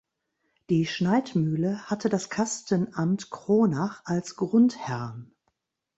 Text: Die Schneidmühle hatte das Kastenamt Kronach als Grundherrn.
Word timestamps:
Die 0.71 0.87
Schneidmühle 0.87 1.83
hatte 1.87 2.09
das 2.09 2.31
Kastenamt 2.31 3.29
Kronach 3.29 4.01
als 4.03 4.35
Grundherrn. 4.35 5.31